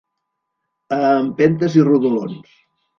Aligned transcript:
A 0.97 0.99
empentes 1.19 1.79
i 1.81 1.87
rodolons. 1.93 2.61